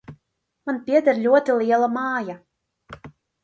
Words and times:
Man 0.69 0.79
pieder 0.87 1.21
ļoti 1.27 1.59
liela 1.61 1.93
māja. 2.01 2.39